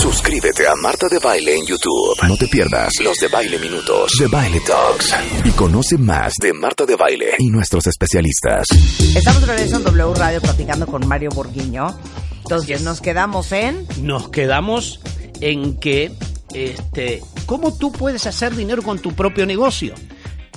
Suscríbete 0.00 0.66
a 0.66 0.74
Marta 0.74 1.08
de 1.08 1.18
Baile 1.18 1.56
en 1.56 1.66
YouTube. 1.66 2.16
No 2.26 2.36
te 2.36 2.46
pierdas 2.48 2.92
los 3.02 3.16
de 3.18 3.28
Baile 3.28 3.58
Minutos, 3.58 4.12
de 4.18 4.26
Baile 4.26 4.60
Talks 4.60 5.14
y 5.44 5.50
conoce 5.50 5.98
más 5.98 6.32
de 6.40 6.52
Marta 6.52 6.86
de 6.86 6.96
Baile 6.96 7.34
y 7.38 7.50
nuestros 7.50 7.86
especialistas. 7.86 8.66
Estamos 9.14 9.40
de 9.42 9.46
regreso 9.46 9.76
en 9.76 9.84
W 9.84 10.14
Radio 10.14 10.40
platicando 10.40 10.86
con 10.86 11.06
Mario 11.06 11.30
Borguiño. 11.30 11.96
Entonces 12.42 12.82
nos 12.82 13.00
quedamos 13.00 13.52
en... 13.52 13.86
nos 14.00 14.28
quedamos 14.28 15.00
en 15.40 15.78
que, 15.78 16.12
este, 16.54 17.22
¿cómo 17.48 17.74
tú 17.74 17.90
puedes 17.90 18.26
hacer 18.26 18.54
dinero 18.54 18.82
con 18.82 18.98
tu 18.98 19.14
propio 19.14 19.46
negocio? 19.46 19.94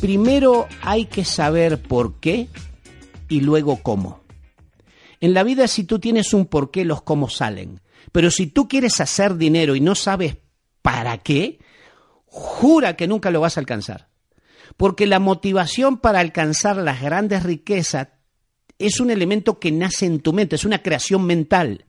Primero 0.02 0.68
hay 0.82 1.06
que 1.06 1.24
saber 1.24 1.82
por 1.82 2.20
qué 2.20 2.50
y 3.30 3.40
luego 3.40 3.82
cómo. 3.82 4.20
En 5.22 5.34
la 5.34 5.44
vida 5.44 5.70
si 5.70 5.86
tú 5.86 6.00
tienes 6.00 6.34
un 6.34 6.46
por 6.46 6.70
qué, 6.70 6.84
los 6.84 7.02
cómo 7.02 7.30
salen. 7.30 7.80
Pero 8.12 8.30
si 8.30 8.48
tú 8.48 8.68
quieres 8.68 9.00
hacer 9.00 9.38
dinero 9.38 9.76
y 9.76 9.80
no 9.80 9.96
sabes 9.96 10.36
para 10.82 11.18
qué, 11.20 11.60
jura 12.26 12.98
que 12.98 13.08
nunca 13.08 13.32
lo 13.32 13.40
vas 13.40 13.56
a 13.56 13.62
alcanzar. 13.62 14.10
Porque 14.76 15.08
la 15.08 15.20
motivación 15.20 15.98
para 15.98 16.20
alcanzar 16.20 16.76
las 16.76 17.02
grandes 17.02 17.44
riquezas 17.44 18.10
es 18.80 19.00
un 19.00 19.12
elemento 19.12 19.60
que 19.60 19.72
nace 19.72 20.08
en 20.08 20.20
tu 20.20 20.34
mente, 20.34 20.58
es 20.58 20.66
una 20.66 20.84
creación 20.84 21.26
mental. 21.26 21.86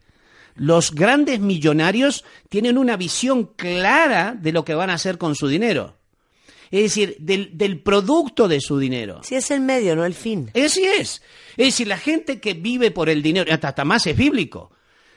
Los 0.55 0.95
grandes 0.95 1.41
millonarios 1.41 2.25
tienen 2.49 2.79
una 2.79 2.97
visión 2.97 3.45
clara 3.57 4.37
de 4.39 4.53
lo 4.53 4.65
que 4.65 4.75
van 4.75 4.91
a 4.91 4.95
hacer 4.95 5.19
con 5.19 5.35
su 5.35 5.49
dinero. 5.49 5.97
Es 6.71 6.83
decir, 6.85 7.17
del, 7.19 7.57
del 7.59 7.81
producto 7.81 8.49
de 8.49 8.61
su 8.61 8.79
dinero. 8.79 9.21
Sí, 9.23 9.35
es 9.35 9.51
el 9.51 9.61
medio, 9.61 9.95
no 9.95 10.05
el 10.07 10.15
fin. 10.15 10.51
Así 10.55 10.85
es. 10.85 11.23
Es 11.57 11.67
decir, 11.67 11.87
la 11.87 11.99
gente 11.99 12.41
que 12.41 12.55
vive 12.55 12.91
por 12.91 13.11
el 13.11 13.23
dinero, 13.23 13.53
hasta, 13.53 13.69
hasta 13.69 13.85
más 13.85 14.07
es 14.07 14.17
bíblico. 14.17 14.71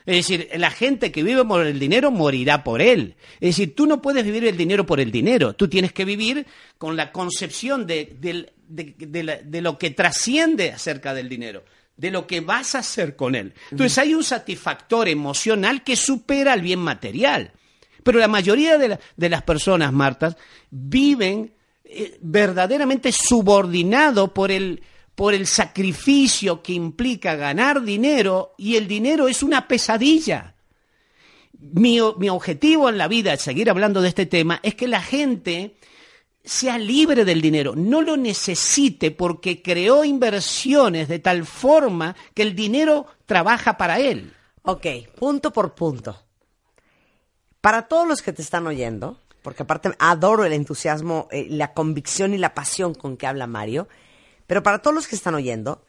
Es 0.04 0.16
decir, 0.28 0.48
la 0.56 0.70
gente 0.70 1.10
que 1.10 1.22
vive 1.22 1.44
por 1.44 1.66
el 1.66 1.78
dinero 1.80 2.10
morirá 2.10 2.62
por 2.62 2.80
él. 2.82 3.16
Es 3.40 3.56
decir, 3.56 3.74
tú 3.74 3.86
no 3.86 4.00
puedes 4.02 4.22
vivir 4.24 4.44
el 4.44 4.56
dinero 4.56 4.84
por 4.86 5.00
el 5.00 5.10
dinero. 5.10 5.54
Tú 5.54 5.66
tienes 5.66 5.92
que 5.92 6.04
vivir 6.04 6.46
con 6.78 6.94
la 6.94 7.10
concepción 7.10 7.86
de, 7.86 8.16
del- 8.20 8.52
de- 8.68 8.94
de 8.98 9.22
la- 9.24 9.36
de 9.42 9.60
lo 9.62 9.78
que 9.78 9.90
trasciende 9.90 10.70
acerca 10.72 11.12
del 11.14 11.28
dinero, 11.28 11.64
de 11.96 12.10
lo 12.10 12.26
que 12.26 12.40
vas 12.40 12.74
a 12.74 12.80
hacer 12.80 13.16
con 13.16 13.34
él. 13.34 13.54
Entonces 13.70 13.96
hay 13.98 14.14
un 14.14 14.22
satisfactor 14.24 15.08
emocional 15.08 15.82
que 15.82 15.96
supera 15.96 16.54
el 16.54 16.60
bien 16.62 16.78
material. 16.80 17.52
Pero 18.02 18.18
la 18.18 18.28
mayoría 18.28 18.78
de, 18.78 18.88
la- 18.88 19.00
de 19.16 19.28
las 19.28 19.42
personas, 19.42 19.92
Marta, 19.92 20.36
viven 20.70 21.52
eh, 21.84 22.18
verdaderamente 22.20 23.10
subordinado 23.12 24.32
por 24.34 24.50
el, 24.50 24.82
por 25.14 25.32
el 25.34 25.46
sacrificio 25.46 26.62
que 26.62 26.72
implica 26.74 27.34
ganar 27.34 27.82
dinero 27.82 28.54
y 28.58 28.76
el 28.76 28.86
dinero 28.86 29.26
es 29.28 29.42
una 29.42 29.66
pesadilla. 29.66 30.54
Mi, 31.58 31.98
mi 32.18 32.28
objetivo 32.28 32.88
en 32.90 32.98
la 32.98 33.08
vida, 33.08 33.32
al 33.32 33.38
seguir 33.38 33.70
hablando 33.70 34.02
de 34.02 34.08
este 34.08 34.26
tema, 34.26 34.60
es 34.62 34.74
que 34.74 34.86
la 34.86 35.00
gente 35.00 35.76
sea 36.46 36.78
libre 36.78 37.24
del 37.24 37.42
dinero, 37.42 37.74
no 37.74 38.00
lo 38.00 38.16
necesite 38.16 39.10
porque 39.10 39.62
creó 39.62 40.04
inversiones 40.04 41.08
de 41.08 41.18
tal 41.18 41.44
forma 41.44 42.14
que 42.34 42.42
el 42.42 42.54
dinero 42.54 43.06
trabaja 43.26 43.76
para 43.76 43.98
él. 43.98 44.32
Ok, 44.62 44.86
punto 45.18 45.52
por 45.52 45.74
punto. 45.74 46.22
Para 47.60 47.88
todos 47.88 48.06
los 48.06 48.22
que 48.22 48.32
te 48.32 48.42
están 48.42 48.66
oyendo, 48.68 49.20
porque 49.42 49.64
aparte 49.64 49.90
adoro 49.98 50.44
el 50.44 50.52
entusiasmo, 50.52 51.26
eh, 51.32 51.46
la 51.50 51.72
convicción 51.74 52.32
y 52.32 52.38
la 52.38 52.54
pasión 52.54 52.94
con 52.94 53.16
que 53.16 53.26
habla 53.26 53.48
Mario, 53.48 53.88
pero 54.46 54.62
para 54.62 54.80
todos 54.80 54.94
los 54.94 55.08
que 55.08 55.16
están 55.16 55.34
oyendo, 55.34 55.84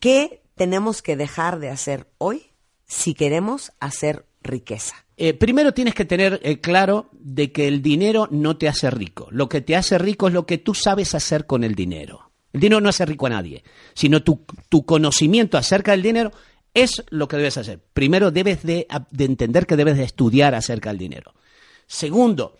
¿qué 0.00 0.42
tenemos 0.54 1.02
que 1.02 1.16
dejar 1.16 1.58
de 1.58 1.68
hacer 1.68 2.08
hoy 2.16 2.50
si 2.86 3.12
queremos 3.14 3.72
hacer 3.78 4.24
riqueza? 4.44 4.94
Eh, 5.16 5.34
primero 5.34 5.74
tienes 5.74 5.94
que 5.94 6.04
tener 6.04 6.40
eh, 6.42 6.60
claro 6.60 7.08
de 7.12 7.50
que 7.50 7.66
el 7.66 7.82
dinero 7.82 8.28
no 8.30 8.56
te 8.56 8.68
hace 8.68 8.90
rico. 8.90 9.28
Lo 9.30 9.48
que 9.48 9.60
te 9.60 9.74
hace 9.74 9.98
rico 9.98 10.28
es 10.28 10.34
lo 10.34 10.46
que 10.46 10.58
tú 10.58 10.74
sabes 10.74 11.14
hacer 11.14 11.46
con 11.46 11.64
el 11.64 11.74
dinero. 11.74 12.30
El 12.52 12.60
dinero 12.60 12.80
no 12.80 12.88
hace 12.88 13.04
rico 13.04 13.26
a 13.26 13.30
nadie, 13.30 13.64
sino 13.94 14.22
tu, 14.22 14.44
tu 14.68 14.84
conocimiento 14.84 15.58
acerca 15.58 15.90
del 15.90 16.02
dinero 16.02 16.30
es 16.74 17.04
lo 17.10 17.28
que 17.28 17.36
debes 17.36 17.56
hacer. 17.56 17.80
Primero 17.92 18.30
debes 18.30 18.62
de, 18.62 18.86
de 19.10 19.24
entender 19.24 19.66
que 19.66 19.76
debes 19.76 19.96
de 19.96 20.04
estudiar 20.04 20.54
acerca 20.54 20.90
del 20.90 20.98
dinero. 20.98 21.34
Segundo, 21.86 22.58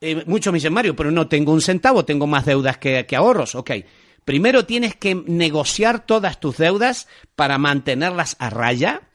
eh, 0.00 0.22
muchos 0.26 0.52
me 0.52 0.58
dicen, 0.58 0.72
Mario, 0.72 0.94
pero 0.94 1.10
no 1.10 1.28
tengo 1.28 1.52
un 1.52 1.60
centavo, 1.60 2.04
tengo 2.04 2.26
más 2.26 2.46
deudas 2.46 2.78
que, 2.78 3.04
que 3.06 3.16
ahorros. 3.16 3.54
Ok, 3.54 3.72
primero 4.24 4.64
tienes 4.64 4.94
que 4.94 5.14
negociar 5.14 6.06
todas 6.06 6.38
tus 6.38 6.56
deudas 6.56 7.08
para 7.34 7.58
mantenerlas 7.58 8.36
a 8.38 8.50
raya. 8.50 9.07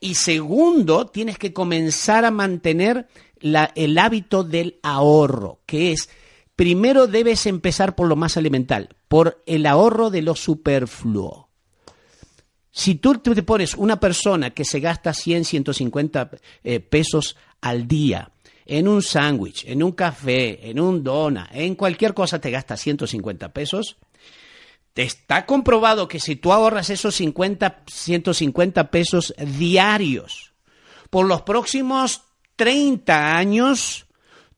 Y 0.00 0.14
segundo, 0.14 1.06
tienes 1.06 1.38
que 1.38 1.52
comenzar 1.52 2.24
a 2.24 2.30
mantener 2.30 3.08
el 3.40 3.98
hábito 3.98 4.44
del 4.44 4.78
ahorro, 4.82 5.60
que 5.66 5.92
es, 5.92 6.08
primero 6.54 7.06
debes 7.06 7.46
empezar 7.46 7.94
por 7.94 8.08
lo 8.08 8.16
más 8.16 8.36
elemental, 8.36 8.96
por 9.08 9.42
el 9.46 9.66
ahorro 9.66 10.10
de 10.10 10.22
lo 10.22 10.34
superfluo. 10.34 11.46
Si 12.70 12.96
tú 12.96 13.14
te 13.14 13.42
pones 13.42 13.74
una 13.74 13.98
persona 13.98 14.50
que 14.50 14.64
se 14.64 14.80
gasta 14.80 15.14
100, 15.14 15.46
150 15.46 16.30
eh, 16.62 16.80
pesos 16.80 17.36
al 17.62 17.88
día 17.88 18.30
en 18.66 18.88
un 18.88 19.00
sándwich, 19.00 19.64
en 19.66 19.82
un 19.82 19.92
café, 19.92 20.68
en 20.68 20.80
un 20.80 21.02
dona, 21.02 21.48
en 21.52 21.74
cualquier 21.74 22.12
cosa 22.12 22.38
te 22.38 22.50
gasta 22.50 22.76
150 22.76 23.52
pesos, 23.52 23.96
está 24.96 25.46
comprobado 25.46 26.08
que 26.08 26.20
si 26.20 26.36
tú 26.36 26.52
ahorras 26.52 26.90
esos 26.90 27.14
50, 27.16 27.82
150 27.86 28.90
pesos 28.90 29.34
diarios 29.38 30.52
por 31.10 31.26
los 31.26 31.42
próximos 31.42 32.22
30 32.56 33.36
años, 33.36 34.06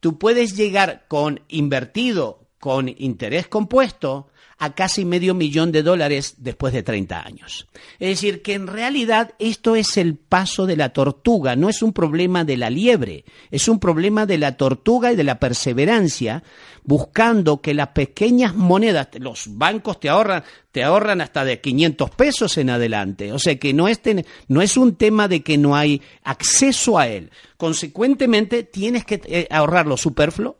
tú 0.01 0.19
puedes 0.19 0.57
llegar 0.57 1.07
con 1.09 1.41
invertido, 1.49 2.48
con 2.59 2.89
interés 2.89 3.49
compuesto, 3.49 4.29
a 4.59 4.75
casi 4.75 5.05
medio 5.05 5.35
millón 5.35 5.71
de 5.71 5.85
dólares 5.85 6.35
después 6.39 6.73
de 6.73 6.83
30 6.83 7.25
años. 7.25 7.69
Es 8.01 8.09
decir, 8.09 8.43
que 8.43 8.55
en 8.55 8.67
realidad 8.67 9.35
esto 9.39 9.77
es 9.77 9.97
el 9.97 10.17
paso 10.17 10.67
de 10.67 10.77
la 10.77 10.89
tortuga, 10.89 11.55
no 11.55 11.69
es 11.69 11.81
un 11.81 11.93
problema 11.93 12.45
de 12.45 12.57
la 12.57 12.69
liebre, 12.69 13.25
es 13.53 13.69
un 13.69 13.79
problema 13.79 14.27
de 14.27 14.39
la 14.39 14.57
tortuga 14.57 15.13
y 15.13 15.17
de 15.17 15.23
la 15.23 15.39
perseverancia, 15.39 16.43
buscando 16.83 17.61
que 17.61 17.73
las 17.73 17.89
pequeñas 17.89 18.57
monedas, 18.57 19.09
los 19.21 19.45
bancos 19.57 20.01
te 20.01 20.09
ahorran, 20.09 20.43
te 20.73 20.83
ahorran 20.83 21.21
hasta 21.21 21.45
de 21.45 21.61
500 21.61 22.11
pesos 22.11 22.59
en 22.59 22.71
adelante. 22.71 23.33
O 23.33 23.39
sea 23.39 23.57
que 23.61 23.73
no 23.73 23.87
es, 23.87 24.01
no 24.49 24.61
es 24.61 24.77
un 24.77 24.97
tema 24.97 25.29
de 25.29 25.43
que 25.43 25.57
no 25.57 25.77
hay 25.77 26.03
acceso 26.25 26.99
a 26.99 27.07
él. 27.07 27.31
Consecuentemente, 27.57 28.65
tienes 28.65 29.05
que 29.05 29.21
eh, 29.27 29.47
ahorrar 29.51 29.87
lo 29.87 29.97
superfluo, 29.97 30.58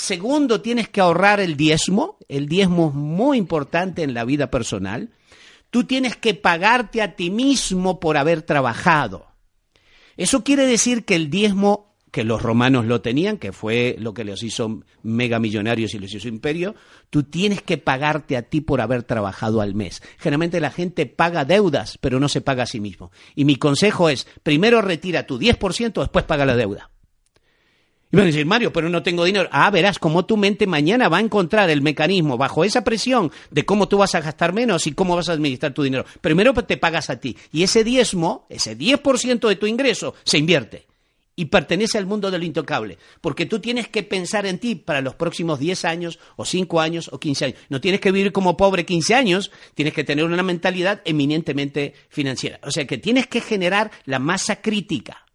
Segundo, 0.00 0.60
tienes 0.60 0.88
que 0.88 1.00
ahorrar 1.00 1.40
el 1.40 1.56
diezmo. 1.56 2.18
El 2.28 2.46
diezmo 2.46 2.90
es 2.90 2.94
muy 2.94 3.36
importante 3.36 4.04
en 4.04 4.14
la 4.14 4.24
vida 4.24 4.48
personal. 4.48 5.10
Tú 5.70 5.84
tienes 5.84 6.16
que 6.16 6.34
pagarte 6.34 7.02
a 7.02 7.16
ti 7.16 7.30
mismo 7.30 7.98
por 7.98 8.16
haber 8.16 8.42
trabajado. 8.42 9.26
Eso 10.16 10.44
quiere 10.44 10.66
decir 10.66 11.04
que 11.04 11.16
el 11.16 11.30
diezmo, 11.30 11.96
que 12.12 12.22
los 12.22 12.40
romanos 12.40 12.86
lo 12.86 13.00
tenían, 13.00 13.38
que 13.38 13.50
fue 13.50 13.96
lo 13.98 14.14
que 14.14 14.22
les 14.22 14.40
hizo 14.44 14.84
megamillonarios 15.02 15.92
y 15.94 15.98
les 15.98 16.14
hizo 16.14 16.28
imperio, 16.28 16.76
tú 17.10 17.24
tienes 17.24 17.60
que 17.60 17.76
pagarte 17.76 18.36
a 18.36 18.42
ti 18.42 18.60
por 18.60 18.80
haber 18.80 19.02
trabajado 19.02 19.60
al 19.60 19.74
mes. 19.74 20.00
Generalmente 20.18 20.60
la 20.60 20.70
gente 20.70 21.06
paga 21.06 21.44
deudas, 21.44 21.98
pero 22.00 22.20
no 22.20 22.28
se 22.28 22.40
paga 22.40 22.62
a 22.62 22.66
sí 22.66 22.78
mismo. 22.78 23.10
Y 23.34 23.44
mi 23.44 23.56
consejo 23.56 24.08
es, 24.08 24.28
primero 24.44 24.80
retira 24.80 25.26
tu 25.26 25.40
10%, 25.40 26.00
después 26.00 26.24
paga 26.24 26.46
la 26.46 26.54
deuda. 26.54 26.88
Y 28.10 28.16
van 28.16 28.24
a 28.24 28.26
decir, 28.28 28.46
Mario, 28.46 28.72
pero 28.72 28.88
no 28.88 29.02
tengo 29.02 29.24
dinero. 29.24 29.48
Ah, 29.52 29.70
verás 29.70 29.98
cómo 29.98 30.24
tu 30.24 30.38
mente 30.38 30.66
mañana 30.66 31.08
va 31.08 31.18
a 31.18 31.20
encontrar 31.20 31.68
el 31.68 31.82
mecanismo 31.82 32.38
bajo 32.38 32.64
esa 32.64 32.82
presión 32.82 33.30
de 33.50 33.66
cómo 33.66 33.86
tú 33.86 33.98
vas 33.98 34.14
a 34.14 34.20
gastar 34.20 34.54
menos 34.54 34.86
y 34.86 34.92
cómo 34.92 35.14
vas 35.14 35.28
a 35.28 35.32
administrar 35.32 35.74
tu 35.74 35.82
dinero. 35.82 36.06
Primero 36.22 36.54
te 36.54 36.78
pagas 36.78 37.10
a 37.10 37.20
ti. 37.20 37.36
Y 37.52 37.62
ese 37.64 37.84
diezmo, 37.84 38.46
ese 38.48 38.78
10% 38.78 39.46
de 39.46 39.56
tu 39.56 39.66
ingreso, 39.66 40.14
se 40.24 40.38
invierte. 40.38 40.86
Y 41.36 41.44
pertenece 41.44 41.98
al 41.98 42.06
mundo 42.06 42.30
de 42.30 42.38
lo 42.38 42.44
intocable. 42.44 42.98
Porque 43.20 43.46
tú 43.46 43.60
tienes 43.60 43.88
que 43.88 44.02
pensar 44.02 44.46
en 44.46 44.58
ti 44.58 44.74
para 44.74 45.02
los 45.02 45.14
próximos 45.14 45.60
10 45.60 45.84
años, 45.84 46.18
o 46.36 46.44
5 46.44 46.80
años, 46.80 47.10
o 47.12 47.20
15 47.20 47.44
años. 47.44 47.58
No 47.68 47.80
tienes 47.80 48.00
que 48.00 48.10
vivir 48.10 48.32
como 48.32 48.56
pobre 48.56 48.86
15 48.86 49.14
años, 49.14 49.52
tienes 49.74 49.94
que 49.94 50.02
tener 50.02 50.24
una 50.24 50.42
mentalidad 50.42 51.02
eminentemente 51.04 51.94
financiera. 52.08 52.58
O 52.64 52.70
sea 52.70 52.86
que 52.86 52.98
tienes 52.98 53.26
que 53.26 53.42
generar 53.42 53.90
la 54.06 54.18
masa 54.18 54.56
crítica. 54.56 55.27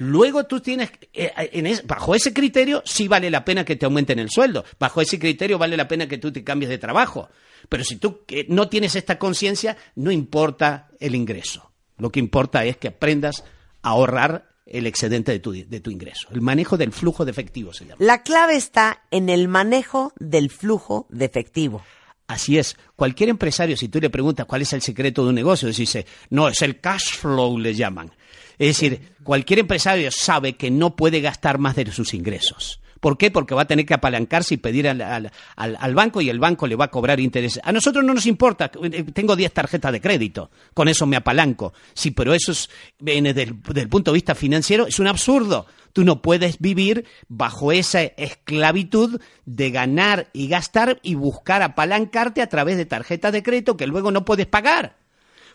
Luego 0.00 0.44
tú 0.44 0.60
tienes, 0.60 0.90
eh, 1.12 1.80
bajo 1.84 2.14
ese 2.14 2.32
criterio, 2.32 2.82
sí 2.84 3.08
vale 3.08 3.30
la 3.30 3.44
pena 3.44 3.64
que 3.64 3.76
te 3.76 3.84
aumenten 3.84 4.18
el 4.18 4.30
sueldo. 4.30 4.64
Bajo 4.78 5.00
ese 5.00 5.18
criterio 5.18 5.58
vale 5.58 5.76
la 5.76 5.88
pena 5.88 6.06
que 6.06 6.18
tú 6.18 6.32
te 6.32 6.44
cambies 6.44 6.70
de 6.70 6.78
trabajo. 6.78 7.28
Pero 7.68 7.82
si 7.82 7.96
tú 7.96 8.20
eh, 8.28 8.46
no 8.48 8.68
tienes 8.68 8.94
esta 8.94 9.18
conciencia, 9.18 9.76
no 9.96 10.10
importa 10.10 10.88
el 11.00 11.14
ingreso. 11.14 11.72
Lo 11.96 12.10
que 12.10 12.20
importa 12.20 12.64
es 12.64 12.76
que 12.76 12.88
aprendas 12.88 13.44
a 13.82 13.90
ahorrar 13.90 14.48
el 14.66 14.86
excedente 14.86 15.32
de 15.32 15.40
tu, 15.40 15.52
de 15.52 15.80
tu 15.80 15.90
ingreso. 15.90 16.28
El 16.30 16.42
manejo 16.42 16.76
del 16.76 16.92
flujo 16.92 17.24
de 17.24 17.30
efectivo 17.30 17.72
se 17.72 17.84
llama. 17.84 17.96
La 17.98 18.22
clave 18.22 18.54
está 18.54 19.02
en 19.10 19.28
el 19.28 19.48
manejo 19.48 20.12
del 20.20 20.50
flujo 20.50 21.06
de 21.08 21.24
efectivo. 21.24 21.82
Así 22.28 22.58
es. 22.58 22.76
Cualquier 22.94 23.30
empresario, 23.30 23.76
si 23.76 23.88
tú 23.88 24.00
le 24.00 24.10
preguntas 24.10 24.46
cuál 24.46 24.62
es 24.62 24.72
el 24.74 24.82
secreto 24.82 25.22
de 25.24 25.30
un 25.30 25.34
negocio, 25.34 25.68
dice, 25.68 26.06
no, 26.30 26.48
es 26.48 26.60
el 26.62 26.78
cash 26.78 27.16
flow, 27.16 27.58
le 27.58 27.74
llaman. 27.74 28.12
Es 28.58 28.68
decir, 28.78 29.12
cualquier 29.22 29.60
empresario 29.60 30.10
sabe 30.12 30.52
que 30.54 30.70
no 30.70 30.94
puede 30.94 31.20
gastar 31.20 31.58
más 31.58 31.74
de 31.74 31.90
sus 31.90 32.12
ingresos. 32.14 32.80
¿Por 33.00 33.16
qué? 33.16 33.30
Porque 33.30 33.54
va 33.54 33.62
a 33.62 33.66
tener 33.66 33.86
que 33.86 33.94
apalancarse 33.94 34.54
y 34.54 34.56
pedir 34.56 34.88
al, 34.88 35.00
al- 35.00 35.30
al- 35.54 35.76
al 35.80 35.94
banco 35.94 36.20
y 36.20 36.28
el 36.28 36.40
banco 36.40 36.66
le 36.66 36.74
va 36.74 36.86
a 36.86 36.90
cobrar 36.90 37.20
intereses. 37.20 37.62
A 37.64 37.70
nosotros 37.70 38.04
no 38.04 38.12
nos 38.12 38.26
importa, 38.26 38.72
eh, 38.82 39.04
tengo 39.14 39.36
10 39.36 39.52
tarjetas 39.52 39.92
de 39.92 40.00
crédito, 40.00 40.50
con 40.74 40.88
eso 40.88 41.06
me 41.06 41.16
apalanco. 41.16 41.72
Sí, 41.94 42.10
pero 42.10 42.34
eso 42.34 42.50
es, 42.52 42.68
del, 42.98 43.32
del 43.62 43.88
punto 43.88 44.10
de 44.10 44.16
vista 44.16 44.34
financiero, 44.34 44.86
es 44.88 44.98
un 44.98 45.06
absurdo. 45.06 45.64
Tú 45.98 46.04
no 46.04 46.22
puedes 46.22 46.60
vivir 46.60 47.06
bajo 47.26 47.72
esa 47.72 48.02
esclavitud 48.02 49.20
de 49.46 49.70
ganar 49.72 50.28
y 50.32 50.46
gastar 50.46 51.00
y 51.02 51.16
buscar 51.16 51.60
apalancarte 51.60 52.40
a 52.40 52.48
través 52.48 52.76
de 52.76 52.86
tarjetas 52.86 53.32
de 53.32 53.42
crédito 53.42 53.76
que 53.76 53.88
luego 53.88 54.12
no 54.12 54.24
puedes 54.24 54.46
pagar. 54.46 54.96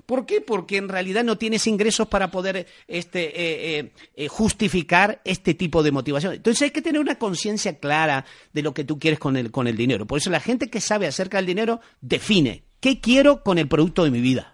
¿Por 0.05 0.25
qué? 0.25 0.41
Porque 0.41 0.75
en 0.75 0.89
realidad 0.89 1.23
no 1.23 1.37
tienes 1.37 1.65
ingresos 1.65 2.09
para 2.09 2.29
poder 2.29 2.67
este, 2.89 3.23
eh, 3.23 3.79
eh, 3.79 3.91
eh, 4.17 4.27
justificar 4.27 5.21
este 5.23 5.53
tipo 5.53 5.81
de 5.81 5.93
motivación. 5.93 6.33
Entonces 6.33 6.63
hay 6.63 6.71
que 6.71 6.81
tener 6.81 6.99
una 6.99 7.17
conciencia 7.17 7.79
clara 7.79 8.25
de 8.51 8.63
lo 8.63 8.73
que 8.73 8.83
tú 8.83 8.99
quieres 8.99 9.19
con 9.19 9.37
el, 9.37 9.49
con 9.49 9.69
el 9.69 9.77
dinero. 9.77 10.05
Por 10.05 10.17
eso 10.17 10.29
la 10.29 10.41
gente 10.41 10.69
que 10.69 10.81
sabe 10.81 11.07
acerca 11.07 11.37
del 11.37 11.45
dinero 11.45 11.79
define 12.01 12.65
qué 12.81 12.99
quiero 12.99 13.43
con 13.43 13.59
el 13.59 13.69
producto 13.69 14.03
de 14.03 14.11
mi 14.11 14.19
vida. 14.19 14.52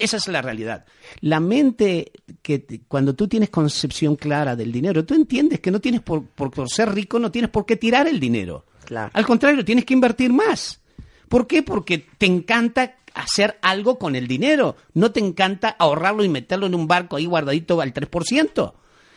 Esa 0.00 0.16
es 0.16 0.26
la 0.28 0.42
realidad. 0.42 0.84
La 1.20 1.38
mente, 1.40 2.10
que 2.42 2.82
cuando 2.88 3.14
tú 3.14 3.28
tienes 3.28 3.50
concepción 3.50 4.16
clara 4.16 4.56
del 4.56 4.72
dinero, 4.72 5.04
tú 5.04 5.14
entiendes 5.14 5.60
que 5.60 5.70
no 5.70 5.80
tienes 5.80 6.00
por, 6.00 6.24
por, 6.24 6.50
por 6.50 6.68
ser 6.70 6.92
rico, 6.92 7.18
no 7.18 7.30
tienes 7.30 7.50
por 7.50 7.66
qué 7.66 7.76
tirar 7.76 8.08
el 8.08 8.18
dinero. 8.18 8.64
Claro. 8.86 9.10
Al 9.14 9.26
contrario, 9.26 9.64
tienes 9.64 9.84
que 9.84 9.94
invertir 9.94 10.32
más. 10.32 10.80
¿Por 11.28 11.46
qué? 11.46 11.62
Porque 11.62 11.98
te 12.18 12.26
encanta 12.26 12.96
hacer 13.14 13.58
algo 13.62 13.98
con 13.98 14.16
el 14.16 14.26
dinero. 14.26 14.76
No 14.94 15.12
te 15.12 15.20
encanta 15.20 15.68
ahorrarlo 15.68 16.24
y 16.24 16.28
meterlo 16.28 16.66
en 16.66 16.74
un 16.74 16.88
barco 16.88 17.16
ahí 17.16 17.26
guardadito 17.26 17.80
al 17.80 17.94
3%. 17.94 18.72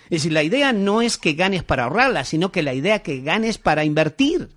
Es 0.06 0.10
decir, 0.10 0.34
la 0.34 0.44
idea 0.44 0.74
no 0.74 1.02
es 1.02 1.18
que 1.18 1.34
ganes 1.34 1.64
para 1.64 1.86
ahorrarla, 1.86 2.24
sino 2.26 2.52
que 2.52 2.62
la 2.62 2.74
idea 2.74 2.98
es 2.98 3.02
que 3.02 3.22
ganes 3.22 3.58
para 3.58 3.86
invertir. 3.86 4.50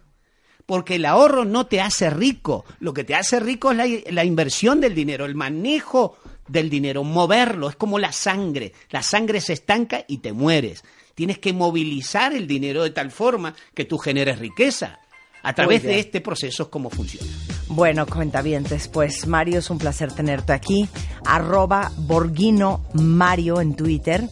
Porque 0.67 0.97
el 0.97 1.05
ahorro 1.05 1.45
no 1.45 1.67
te 1.67 1.81
hace 1.81 2.11
rico. 2.11 2.65
Lo 2.81 2.93
que 2.93 3.05
te 3.05 3.15
hace 3.15 3.41
rico 3.41 3.71
es 3.71 3.77
la, 3.77 3.87
la 4.11 4.25
inversión 4.25 4.81
del 4.81 4.95
dinero, 4.95 5.25
el 5.25 5.37
manejo 5.37 6.19
del 6.49 6.69
dinero, 6.69 7.05
moverlo. 7.05 7.69
Es 7.69 7.77
como 7.77 7.99
la 7.99 8.13
sangre. 8.13 8.73
La 8.91 9.03
sangre 9.03 9.41
se 9.41 9.53
estanca 9.53 10.05
y 10.09 10.19
te 10.19 10.33
mueres. 10.33 10.83
Tienes 11.15 11.39
que 11.39 11.53
movilizar 11.53 12.35
el 12.35 12.47
dinero 12.47 12.83
de 12.83 12.91
tal 12.91 13.11
forma 13.11 13.55
que 13.75 13.85
tú 13.85 13.99
generes 13.99 14.39
riqueza. 14.39 15.01
A 15.43 15.55
través 15.55 15.83
de 15.85 15.99
este 16.01 16.21
proceso 16.21 16.65
es 16.65 16.69
como 16.69 16.91
funciona. 16.91 17.31
Bueno, 17.69 18.05
cuentavientes, 18.07 18.89
pues 18.89 19.27
Mario, 19.27 19.61
es 19.61 19.71
un 19.71 19.79
placer 19.79 20.13
tenerte 20.13 20.53
aquí. 20.53 20.89
Arroba 21.25 21.93
Borghino 21.97 22.85
Mario 22.95 23.61
en 23.61 23.77
Twitter. 23.77 24.29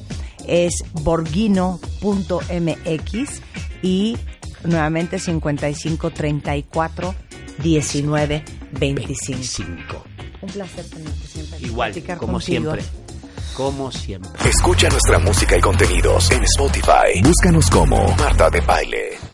Es 0.46 0.84
borghino.mx 0.92 1.70
y 3.82 4.16
nuevamente 4.64 5.18
55 5.18 6.10
34 6.10 7.14
19 7.58 8.44
25. 8.72 9.14
25. 9.28 10.04
Un 10.42 10.50
placer 10.50 10.84
tenerte 10.84 11.26
siempre. 11.26 11.58
Igual, 11.60 11.92
como 12.18 12.32
contigo. 12.32 12.40
siempre. 12.40 12.82
Como 13.54 13.92
siempre. 13.92 14.30
Escucha 14.48 14.88
nuestra 14.88 15.18
música 15.18 15.56
y 15.56 15.60
contenidos 15.60 16.30
en 16.32 16.42
Spotify. 16.42 17.22
Búscanos 17.22 17.70
como 17.70 18.14
Marta 18.16 18.50
de 18.50 18.60
Baile. 18.60 19.24